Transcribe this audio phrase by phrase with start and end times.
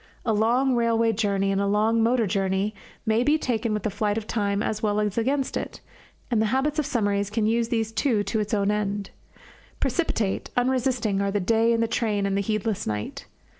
[0.25, 2.73] A long railway journey and a long motor journey
[3.05, 5.79] may be taken with the flight of time as well as against it,
[6.31, 9.11] and the habit of summaries can use these too to its own end.
[9.79, 13.27] Precipitate, unresisting, are the day in the train and the heedless night.